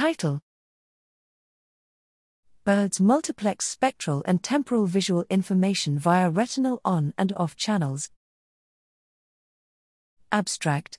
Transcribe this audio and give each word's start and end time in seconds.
Title 0.00 0.40
Birds 2.64 3.02
multiplex 3.02 3.66
spectral 3.66 4.22
and 4.24 4.42
temporal 4.42 4.86
visual 4.86 5.26
information 5.28 5.98
via 5.98 6.30
retinal 6.30 6.80
on 6.86 7.12
and 7.18 7.34
off 7.36 7.54
channels. 7.54 8.08
Abstract 10.32 10.98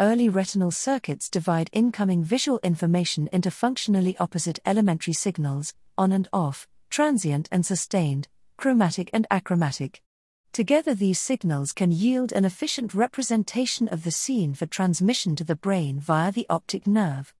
Early 0.00 0.28
retinal 0.28 0.72
circuits 0.72 1.30
divide 1.30 1.70
incoming 1.72 2.24
visual 2.24 2.58
information 2.64 3.28
into 3.32 3.52
functionally 3.52 4.16
opposite 4.18 4.58
elementary 4.66 5.14
signals, 5.14 5.74
on 5.96 6.10
and 6.10 6.26
off, 6.32 6.66
transient 6.90 7.48
and 7.52 7.64
sustained, 7.64 8.26
chromatic 8.56 9.10
and 9.12 9.28
achromatic. 9.30 10.02
Together, 10.54 10.94
these 10.94 11.18
signals 11.18 11.72
can 11.72 11.90
yield 11.90 12.30
an 12.30 12.44
efficient 12.44 12.94
representation 12.94 13.88
of 13.88 14.04
the 14.04 14.12
scene 14.12 14.54
for 14.54 14.66
transmission 14.66 15.34
to 15.34 15.42
the 15.42 15.56
brain 15.56 15.98
via 15.98 16.30
the 16.30 16.46
optic 16.48 16.86
nerve. 16.86 17.34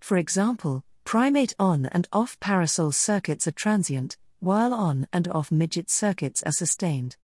For 0.00 0.18
example, 0.18 0.84
primate 1.02 1.54
on 1.58 1.86
and 1.86 2.06
off 2.12 2.38
parasol 2.40 2.92
circuits 2.92 3.46
are 3.46 3.52
transient, 3.52 4.18
while 4.40 4.74
on 4.74 5.08
and 5.14 5.26
off 5.28 5.50
midget 5.50 5.88
circuits 5.88 6.42
are 6.42 6.52
sustained. 6.52 7.16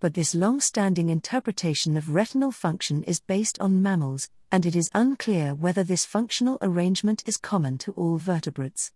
But 0.00 0.14
this 0.14 0.34
long 0.34 0.58
standing 0.60 1.10
interpretation 1.10 1.96
of 1.96 2.12
retinal 2.12 2.50
function 2.50 3.04
is 3.04 3.20
based 3.20 3.60
on 3.60 3.80
mammals, 3.80 4.28
and 4.50 4.66
it 4.66 4.74
is 4.74 4.90
unclear 4.94 5.54
whether 5.54 5.84
this 5.84 6.04
functional 6.04 6.58
arrangement 6.60 7.22
is 7.24 7.36
common 7.36 7.78
to 7.78 7.92
all 7.92 8.16
vertebrates. 8.16 8.90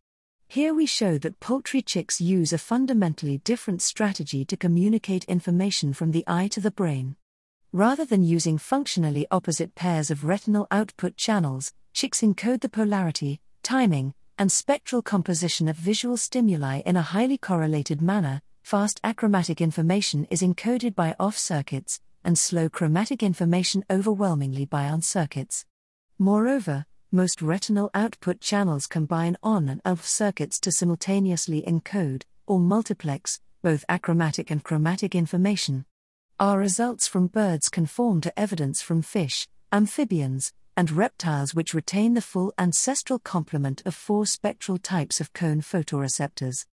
Here 0.52 0.74
we 0.74 0.84
show 0.84 1.16
that 1.16 1.40
poultry 1.40 1.80
chicks 1.80 2.20
use 2.20 2.52
a 2.52 2.58
fundamentally 2.58 3.38
different 3.38 3.80
strategy 3.80 4.44
to 4.44 4.54
communicate 4.54 5.24
information 5.24 5.94
from 5.94 6.10
the 6.10 6.24
eye 6.26 6.48
to 6.48 6.60
the 6.60 6.70
brain. 6.70 7.16
Rather 7.72 8.04
than 8.04 8.22
using 8.22 8.58
functionally 8.58 9.26
opposite 9.30 9.74
pairs 9.74 10.10
of 10.10 10.26
retinal 10.26 10.66
output 10.70 11.16
channels, 11.16 11.72
chicks 11.94 12.20
encode 12.20 12.60
the 12.60 12.68
polarity, 12.68 13.40
timing, 13.62 14.12
and 14.36 14.52
spectral 14.52 15.00
composition 15.00 15.68
of 15.68 15.76
visual 15.76 16.18
stimuli 16.18 16.82
in 16.84 16.96
a 16.96 17.08
highly 17.14 17.38
correlated 17.38 18.02
manner. 18.02 18.42
Fast 18.62 19.00
achromatic 19.02 19.58
information 19.58 20.26
is 20.30 20.42
encoded 20.42 20.94
by 20.94 21.16
off 21.18 21.38
circuits, 21.38 22.02
and 22.22 22.38
slow 22.38 22.68
chromatic 22.68 23.22
information 23.22 23.86
overwhelmingly 23.88 24.66
by 24.66 24.86
on 24.86 25.00
circuits. 25.00 25.64
Moreover, 26.18 26.84
most 27.12 27.42
retinal 27.42 27.90
output 27.94 28.40
channels 28.40 28.86
combine 28.86 29.36
on 29.42 29.68
and 29.68 29.82
off 29.84 30.06
circuits 30.06 30.58
to 30.60 30.72
simultaneously 30.72 31.62
encode, 31.62 32.22
or 32.46 32.58
multiplex, 32.58 33.38
both 33.62 33.84
achromatic 33.88 34.50
and 34.50 34.64
chromatic 34.64 35.14
information. 35.14 35.84
Our 36.40 36.58
results 36.58 37.06
from 37.06 37.26
birds 37.26 37.68
conform 37.68 38.22
to 38.22 38.38
evidence 38.38 38.80
from 38.80 39.02
fish, 39.02 39.46
amphibians, 39.70 40.52
and 40.76 40.90
reptiles 40.90 41.54
which 41.54 41.74
retain 41.74 42.14
the 42.14 42.22
full 42.22 42.52
ancestral 42.58 43.18
complement 43.18 43.82
of 43.84 43.94
four 43.94 44.24
spectral 44.24 44.78
types 44.78 45.20
of 45.20 45.32
cone 45.32 45.60
photoreceptors. 45.60 46.64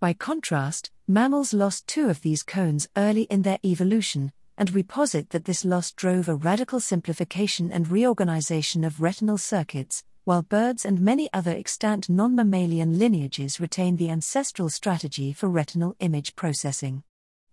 By 0.00 0.12
contrast, 0.12 0.90
mammals 1.06 1.54
lost 1.54 1.86
two 1.86 2.10
of 2.10 2.20
these 2.22 2.42
cones 2.42 2.88
early 2.96 3.22
in 3.24 3.42
their 3.42 3.60
evolution, 3.64 4.32
and 4.56 4.70
we 4.70 4.82
posit 4.82 5.30
that 5.30 5.44
this 5.44 5.64
loss 5.64 5.92
drove 5.92 6.28
a 6.28 6.34
radical 6.34 6.80
simplification 6.80 7.72
and 7.72 7.88
reorganization 7.88 8.84
of 8.84 9.00
retinal 9.00 9.38
circuits, 9.38 10.04
while 10.24 10.42
birds 10.42 10.84
and 10.84 11.00
many 11.00 11.28
other 11.32 11.50
extant 11.50 12.08
non 12.08 12.34
mammalian 12.34 12.98
lineages 12.98 13.60
retain 13.60 13.96
the 13.96 14.10
ancestral 14.10 14.70
strategy 14.70 15.32
for 15.32 15.48
retinal 15.48 15.96
image 16.00 16.34
processing. 16.36 17.02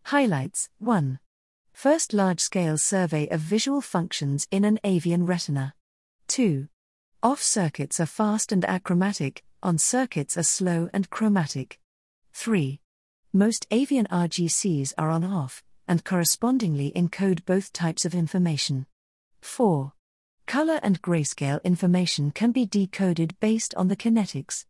Highlights 0.03 0.69
1. 0.79 1.19
First 1.73 2.13
large 2.13 2.39
scale 2.39 2.77
survey 2.77 3.27
of 3.27 3.39
visual 3.39 3.81
functions 3.81 4.47
in 4.51 4.63
an 4.63 4.79
avian 4.83 5.25
retina. 5.25 5.73
2. 6.27 6.67
Off 7.23 7.41
circuits 7.41 7.99
are 7.99 8.05
fast 8.05 8.51
and 8.51 8.63
achromatic, 8.65 9.43
on 9.61 9.77
circuits 9.77 10.37
are 10.37 10.43
slow 10.43 10.89
and 10.93 11.09
chromatic. 11.09 11.79
3. 12.33 12.79
Most 13.33 13.67
avian 13.69 14.07
RGCs 14.07 14.93
are 14.97 15.09
on 15.09 15.23
off, 15.23 15.63
and 15.87 16.03
correspondingly 16.03 16.91
encode 16.95 17.45
both 17.45 17.73
types 17.73 18.05
of 18.05 18.15
information. 18.15 18.85
4. 19.41 19.93
Color 20.45 20.79
and 20.83 21.01
grayscale 21.01 21.63
information 21.63 22.31
can 22.31 22.51
be 22.51 22.65
decoded 22.65 23.35
based 23.39 23.73
on 23.75 23.87
the 23.87 23.95
kinetics. 23.95 24.65